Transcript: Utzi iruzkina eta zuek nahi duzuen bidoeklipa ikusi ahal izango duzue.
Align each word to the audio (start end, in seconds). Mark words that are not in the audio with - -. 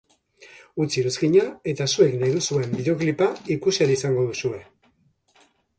Utzi 0.85 0.95
iruzkina 1.01 1.43
eta 1.73 1.87
zuek 1.95 2.17
nahi 2.23 2.35
duzuen 2.39 2.75
bidoeklipa 2.81 3.31
ikusi 3.59 3.87
ahal 3.87 3.95
izango 3.99 4.29
duzue. 4.33 4.63